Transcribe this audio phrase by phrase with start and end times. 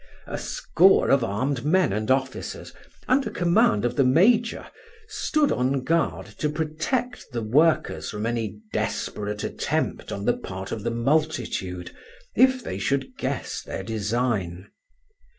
[0.25, 2.73] A score of armed men and officers,
[3.07, 4.65] under command of the major,
[5.07, 10.81] stood on guard to protect the workers from any desperate attempt on the part of
[10.83, 11.95] the multitude
[12.35, 14.71] if they should guess their design.